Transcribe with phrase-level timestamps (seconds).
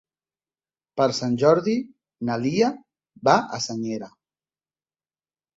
[1.01, 1.75] Per Sant Jordi
[2.29, 2.71] na Lia
[3.29, 4.11] va a Senyera.